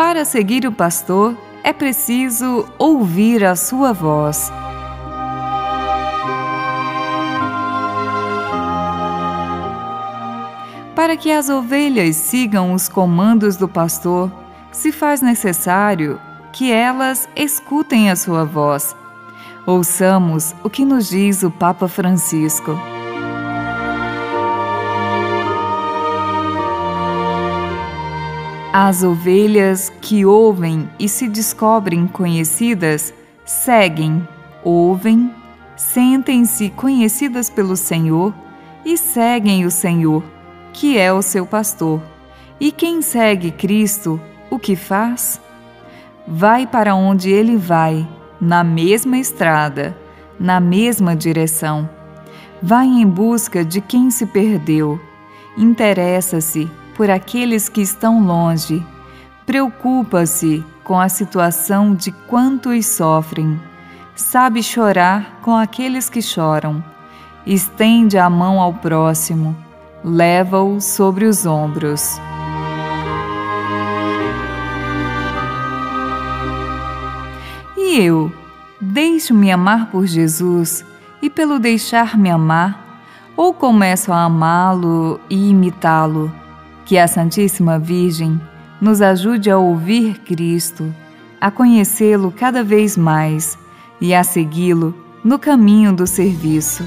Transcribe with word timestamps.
para 0.00 0.24
seguir 0.24 0.66
o 0.66 0.72
pastor, 0.72 1.36
é 1.62 1.74
preciso 1.74 2.66
ouvir 2.78 3.44
a 3.44 3.54
sua 3.54 3.92
voz. 3.92 4.50
Para 10.96 11.18
que 11.18 11.30
as 11.30 11.50
ovelhas 11.50 12.16
sigam 12.16 12.72
os 12.72 12.88
comandos 12.88 13.58
do 13.58 13.68
pastor, 13.68 14.32
se 14.72 14.90
faz 14.90 15.20
necessário 15.20 16.18
que 16.50 16.72
elas 16.72 17.28
escutem 17.36 18.08
a 18.08 18.16
sua 18.16 18.46
voz. 18.46 18.96
Ouçamos 19.66 20.54
o 20.64 20.70
que 20.70 20.82
nos 20.82 21.10
diz 21.10 21.42
o 21.42 21.50
Papa 21.50 21.88
Francisco. 21.88 22.72
As 28.72 29.02
ovelhas 29.02 29.92
que 30.00 30.24
ouvem 30.24 30.88
e 30.96 31.08
se 31.08 31.26
descobrem 31.26 32.06
conhecidas 32.06 33.12
seguem, 33.44 34.26
ouvem, 34.62 35.34
sentem-se 35.76 36.70
conhecidas 36.70 37.50
pelo 37.50 37.76
Senhor 37.76 38.32
e 38.84 38.96
seguem 38.96 39.66
o 39.66 39.72
Senhor, 39.72 40.22
que 40.72 40.96
é 40.96 41.12
o 41.12 41.20
seu 41.20 41.44
pastor. 41.44 42.00
E 42.60 42.70
quem 42.70 43.02
segue 43.02 43.50
Cristo, 43.50 44.20
o 44.48 44.56
que 44.56 44.76
faz? 44.76 45.40
Vai 46.24 46.64
para 46.64 46.94
onde 46.94 47.28
ele 47.28 47.56
vai, 47.56 48.08
na 48.40 48.62
mesma 48.62 49.18
estrada, 49.18 49.98
na 50.38 50.60
mesma 50.60 51.16
direção. 51.16 51.90
Vai 52.62 52.86
em 52.86 53.04
busca 53.04 53.64
de 53.64 53.80
quem 53.80 54.12
se 54.12 54.26
perdeu. 54.26 55.00
Interessa-se 55.58 56.70
por 57.00 57.08
aqueles 57.10 57.66
que 57.66 57.80
estão 57.80 58.22
longe, 58.22 58.86
preocupa-se 59.46 60.62
com 60.84 61.00
a 61.00 61.08
situação 61.08 61.94
de 61.94 62.12
quantos 62.12 62.84
sofrem, 62.84 63.58
sabe 64.14 64.62
chorar 64.62 65.38
com 65.40 65.56
aqueles 65.56 66.10
que 66.10 66.20
choram, 66.20 66.84
estende 67.46 68.18
a 68.18 68.28
mão 68.28 68.60
ao 68.60 68.74
próximo, 68.74 69.56
leva-o 70.04 70.78
sobre 70.78 71.24
os 71.24 71.46
ombros. 71.46 72.20
E 77.78 77.98
eu, 77.98 78.30
deixo-me 78.78 79.50
amar 79.50 79.90
por 79.90 80.04
Jesus 80.04 80.84
e 81.22 81.30
pelo 81.30 81.58
deixar-me 81.58 82.28
amar, 82.28 83.00
ou 83.34 83.54
começo 83.54 84.12
a 84.12 84.24
amá-lo 84.24 85.18
e 85.30 85.48
imitá-lo? 85.48 86.39
Que 86.90 86.98
a 86.98 87.06
Santíssima 87.06 87.78
Virgem 87.78 88.40
nos 88.80 89.00
ajude 89.00 89.48
a 89.48 89.56
ouvir 89.56 90.18
Cristo, 90.24 90.92
a 91.40 91.48
conhecê-lo 91.48 92.32
cada 92.32 92.64
vez 92.64 92.96
mais 92.96 93.56
e 94.00 94.12
a 94.12 94.24
segui-lo 94.24 94.92
no 95.22 95.38
caminho 95.38 95.92
do 95.92 96.04
serviço. 96.04 96.84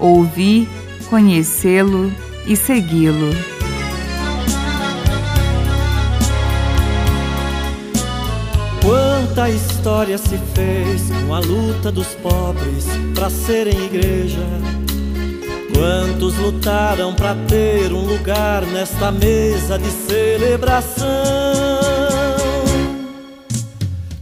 Ouvir, 0.00 0.66
conhecê-lo 1.10 2.10
e 2.46 2.56
segui-lo. 2.56 3.28
Quanta 8.82 9.50
história 9.50 10.16
se 10.16 10.38
fez 10.54 11.02
com 11.26 11.34
a 11.34 11.40
luta 11.40 11.92
dos 11.92 12.14
pobres 12.14 12.86
para 13.14 13.28
serem 13.28 13.78
igreja 13.84 14.87
Quantos 15.78 16.36
lutaram 16.38 17.14
para 17.14 17.36
ter 17.46 17.92
um 17.92 18.04
lugar 18.04 18.62
nesta 18.62 19.12
mesa 19.12 19.78
de 19.78 19.88
celebração? 19.88 21.06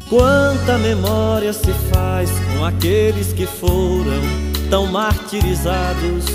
Quanta 0.06 0.76
memória 0.76 1.54
se 1.54 1.72
faz 1.90 2.28
com 2.52 2.62
aqueles 2.62 3.32
que 3.32 3.46
foram 3.46 4.20
tão 4.68 4.86
martirizados? 4.88 6.26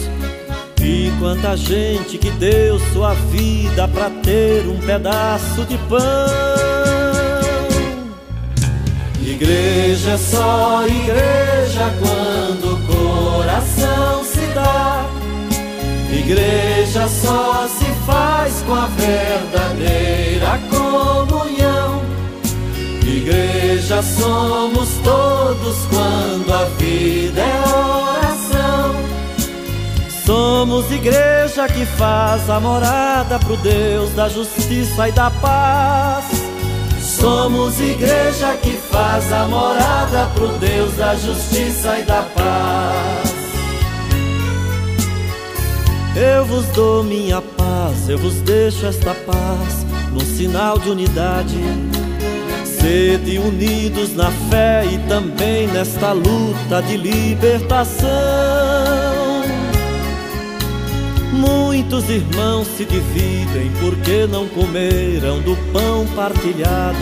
E 0.82 1.14
quanta 1.20 1.56
gente 1.56 2.18
que 2.18 2.32
deu 2.32 2.80
sua 2.92 3.14
vida 3.14 3.88
para 3.90 4.10
ter 4.10 4.66
um 4.68 4.80
pedaço 4.80 5.64
de 5.66 5.78
pão? 5.88 6.02
Igreja 9.22 10.14
é 10.14 10.18
só 10.18 10.84
igreja 10.88 11.94
quando 12.00 12.74
o 12.74 12.88
coração 12.88 14.24
se 14.24 14.48
dá 14.48 15.01
Igreja 16.12 17.08
só 17.08 17.68
se 17.68 17.86
faz 18.06 18.62
com 18.68 18.74
a 18.74 18.88
verdadeira 18.88 20.60
comunhão. 20.70 22.02
Igreja 23.02 24.04
somos 24.04 24.90
todos 25.04 25.78
quando 25.90 26.54
a 26.54 26.66
vida 26.78 27.42
é 27.42 27.64
oração. 27.70 28.96
Somos 30.26 30.92
igreja 30.92 31.68
que 31.68 31.86
faz 31.86 32.50
a 32.50 32.60
morada 32.60 33.40
pro 33.40 33.58
Deus 33.58 34.12
da 34.12 34.28
justiça 34.30 35.08
e 35.08 35.12
da 35.12 35.30
paz. 35.30 36.26
Somos 37.02 37.80
igreja 37.80 38.54
que 38.62 38.72
faz 38.92 39.32
a 39.32 39.48
morada 39.48 40.30
pro 40.36 40.48
Deus 40.60 40.94
da 40.96 41.16
justiça 41.16 42.00
e 42.00 42.04
da 42.04 42.24
paz. 42.36 43.31
Eu 46.16 46.44
vos 46.46 46.66
dou 46.68 47.04
minha 47.04 47.42
paz, 47.42 48.10
eu 48.10 48.18
vos 48.18 48.36
deixo 48.42 48.86
esta 48.86 49.14
paz, 49.14 49.86
num 50.12 50.20
sinal 50.20 50.78
de 50.78 50.90
unidade. 50.90 51.58
Sede 52.66 53.38
unidos 53.38 54.14
na 54.16 54.30
fé 54.50 54.84
e 54.92 54.98
também 55.08 55.68
nesta 55.68 56.12
luta 56.12 56.82
de 56.82 56.98
libertação. 56.98 58.10
Muitos 61.32 62.10
irmãos 62.10 62.68
se 62.76 62.84
dividem 62.84 63.72
porque 63.80 64.28
não 64.28 64.48
comeram 64.50 65.40
do 65.42 65.56
pão 65.72 66.06
partilhado. 66.14 66.98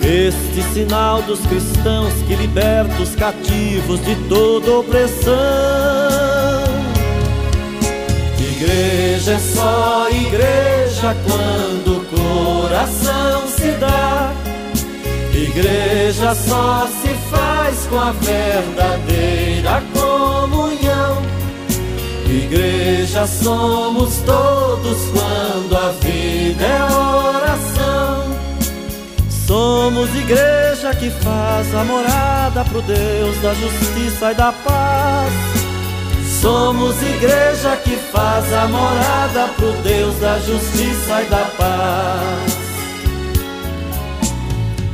Este 0.00 0.62
sinal 0.72 1.22
dos 1.22 1.40
cristãos 1.40 2.12
que 2.28 2.36
liberta 2.36 3.02
os 3.02 3.16
cativos 3.16 4.00
de 4.04 4.14
toda 4.28 4.70
opressão. 4.70 6.03
Quando 11.26 11.98
o 11.98 12.04
coração 12.06 13.48
se 13.48 13.70
dá. 13.72 14.32
Igreja 15.32 16.34
só 16.34 16.86
se 17.00 17.08
faz 17.30 17.86
com 17.86 17.98
a 17.98 18.12
verdadeira 18.12 19.82
comunhão. 19.92 21.22
Igreja 22.26 23.26
somos 23.26 24.16
todos 24.26 24.98
quando 25.12 25.76
a 25.76 25.92
vida 26.00 26.64
é 26.64 26.82
oração. 26.84 28.24
Somos 29.46 30.08
igreja 30.16 30.94
que 30.98 31.10
faz 31.10 31.74
a 31.74 31.84
morada 31.84 32.64
pro 32.64 32.80
Deus 32.82 33.36
da 33.42 33.52
justiça 33.54 34.32
e 34.32 34.34
da 34.34 34.52
paz. 34.52 35.53
Somos 36.44 37.00
igreja 37.00 37.74
que 37.82 37.96
faz 37.96 38.52
a 38.52 38.68
morada 38.68 39.48
pro 39.56 39.72
Deus 39.82 40.14
da 40.16 40.38
justiça 40.40 41.22
e 41.22 41.24
da 41.30 41.50
paz. 41.56 42.58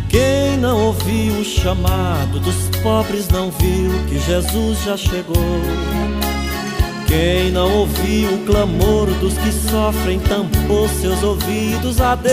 Quem 0.09 0.57
não 0.59 0.81
ouviu 0.87 1.41
o 1.41 1.45
chamado 1.45 2.39
dos 2.39 2.55
pobres 2.81 3.29
não 3.31 3.51
viu 3.51 3.91
que 4.09 4.21
Jesus 4.21 4.85
já 4.85 4.97
chegou. 4.97 5.61
Quem 7.09 7.51
não 7.51 7.79
ouviu 7.79 8.33
o 8.33 8.47
clamor 8.47 9.09
dos 9.15 9.37
que 9.37 9.51
sofrem 9.51 10.21
tampou 10.21 10.89
seus 10.89 11.21
ouvidos 11.21 12.01
a 12.01 12.15
Deus. 12.15 12.31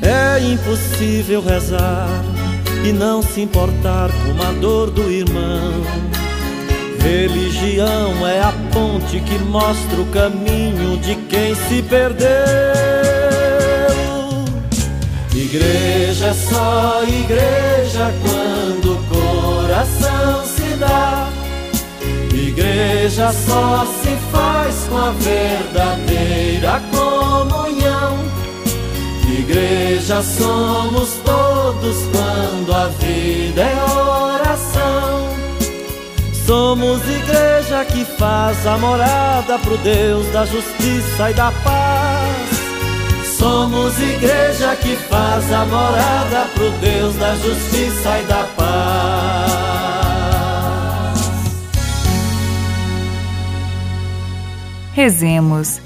É 0.00 0.38
impossível 0.44 1.42
rezar 1.42 2.22
e 2.84 2.92
não 2.92 3.22
se 3.22 3.40
importar 3.40 4.10
com 4.10 4.42
a 4.42 4.52
dor 4.60 4.90
do 4.90 5.10
irmão. 5.10 5.82
Religião 7.00 8.26
é 8.26 8.40
a 8.40 8.52
ponte 8.72 9.20
que 9.20 9.38
mostra 9.38 10.00
o 10.00 10.06
caminho 10.06 10.96
de 10.98 11.16
quem 11.28 11.54
se 11.54 11.82
perdeu. 11.82 12.28
Igreja 15.34 16.26
é 16.26 16.34
só 16.34 17.02
igreja 17.04 18.12
quando 18.22 18.92
o 18.92 19.02
coração 19.04 20.44
se 20.44 20.76
dá. 20.76 21.28
Igreja 22.32 23.32
só 23.32 23.84
se 24.02 24.16
faz 24.30 24.86
com 24.88 24.96
a 24.98 25.10
verdadeira 25.10 26.80
comunhão. 26.90 27.71
Igreja 29.52 30.22
somos 30.22 31.10
todos 31.26 31.96
quando 32.10 32.74
a 32.74 32.86
vida 32.88 33.60
é 33.60 33.84
oração. 33.84 35.28
Somos 36.46 37.02
igreja 37.02 37.84
que 37.84 38.02
faz 38.16 38.66
a 38.66 38.78
morada 38.78 39.58
pro 39.58 39.76
Deus 39.76 40.26
da 40.32 40.46
justiça 40.46 41.30
e 41.30 41.34
da 41.34 41.52
paz. 41.62 42.48
Somos 43.36 44.00
igreja 44.00 44.74
que 44.76 44.96
faz 44.96 45.52
a 45.52 45.66
morada 45.66 46.48
pro 46.54 46.70
Deus 46.78 47.14
da 47.16 47.34
justiça 47.34 48.20
e 48.20 48.24
da 48.24 48.44
paz. 48.56 49.52
Rezemos. 54.94 55.78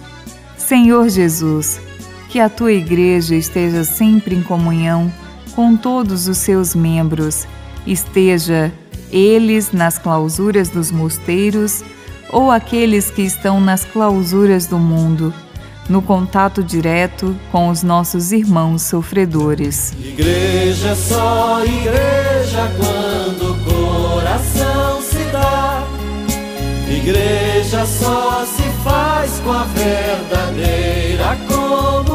Senhor 0.57 1.09
Jesus, 1.09 1.81
que 2.29 2.41
a 2.41 2.49
tua 2.49 2.73
igreja 2.73 3.35
esteja 3.35 3.85
sempre 3.85 4.35
em 4.35 4.43
comunhão 4.43 5.13
com 5.55 5.77
todos 5.77 6.29
os 6.29 6.39
seus 6.39 6.75
membros, 6.75 7.47
esteja 7.87 8.73
eles 9.11 9.73
nas 9.73 9.99
clausuras 9.99 10.69
dos 10.69 10.91
mosteiros 10.91 11.83
ou 12.31 12.51
aqueles 12.51 13.11
que 13.11 13.23
estão 13.23 13.61
nas 13.61 13.85
clausuras 13.85 14.67
do 14.67 14.79
mundo 14.79 15.33
no 15.89 16.03
contato 16.03 16.63
direto 16.63 17.37
com 17.53 17.69
os 17.69 17.83
nossos 17.83 18.33
irmãos 18.33 18.83
sofredores. 18.83 19.93
Igreja 19.93 20.95
só 20.95 21.65
igreja 21.65 22.71
quando 22.77 23.53
o 23.53 23.65
coração 23.65 25.01
se 25.03 25.25
dá. 25.33 25.85
Igreja 26.89 27.87
só 27.87 28.45
se 28.45 28.63
faz 28.83 29.41
com 29.45 29.53
a 29.53 29.65
verdadeira 29.65 31.37
comunhão. 31.47 32.06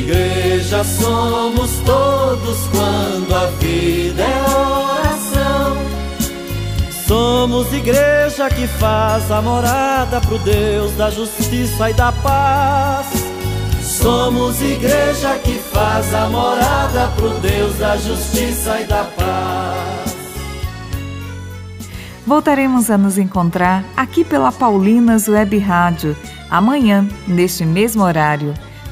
Igreja 0.00 0.82
somos 0.82 1.72
todos 1.84 2.58
quando 2.72 3.34
a 3.34 3.46
vida 3.58 4.22
é 4.22 5.10
Somos 7.06 7.70
igreja 7.70 8.48
que 8.48 8.66
faz 8.66 9.30
a 9.30 9.42
morada 9.42 10.18
pro 10.22 10.38
Deus 10.38 10.92
da 10.92 11.10
justiça 11.10 11.90
e 11.90 11.92
da 11.92 12.12
paz. 12.12 13.08
Somos 13.82 14.62
igreja 14.62 15.38
que 15.44 15.58
faz 15.58 16.14
a 16.14 16.30
morada 16.30 17.08
pro 17.16 17.28
Deus 17.40 17.76
da 17.76 17.98
justiça 17.98 18.80
e 18.80 18.84
da 18.84 19.04
paz. 19.04 20.16
Voltaremos 22.26 22.90
a 22.90 22.96
nos 22.96 23.18
encontrar 23.18 23.84
aqui 23.94 24.24
pela 24.24 24.50
Paulinas 24.50 25.28
Web 25.28 25.58
Rádio, 25.58 26.16
amanhã, 26.48 27.06
neste 27.28 27.66
mesmo 27.66 28.02
horário. 28.02 28.54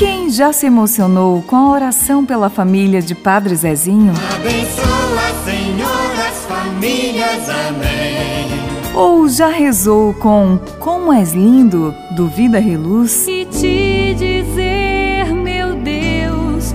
Quem 0.00 0.30
já 0.30 0.50
se 0.50 0.64
emocionou 0.64 1.42
com 1.42 1.56
a 1.56 1.72
oração 1.72 2.24
pela 2.24 2.48
família 2.48 3.02
de 3.02 3.14
Padre 3.14 3.54
Zezinho? 3.54 4.14
Abençoa, 4.34 5.44
Senhor, 5.44 6.26
as 6.26 6.38
famílias. 6.46 7.46
Amém. 7.68 8.94
Ou 8.94 9.28
já 9.28 9.48
rezou 9.48 10.14
com 10.14 10.58
Como 10.78 11.12
és 11.12 11.34
lindo, 11.34 11.94
do 12.16 12.28
Vida 12.28 12.58
Reluz? 12.58 13.28
E 13.28 13.44
te 13.44 14.14
dizer, 14.14 15.34
meu 15.34 15.74
Deus, 15.74 16.74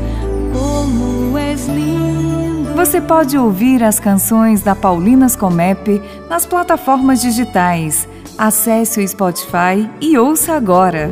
como 0.53 1.35
és 1.35 1.65
lindo. 1.65 2.75
Você 2.75 3.01
pode 3.01 3.35
ouvir 3.39 3.83
as 3.83 3.99
canções 3.99 4.61
da 4.61 4.75
Paulinas 4.75 5.35
Comep 5.35 5.99
nas 6.29 6.45
plataformas 6.45 7.21
digitais. 7.21 8.07
Acesse 8.37 9.03
o 9.03 9.07
Spotify 9.07 9.89
e 9.99 10.15
ouça 10.15 10.53
agora. 10.53 11.11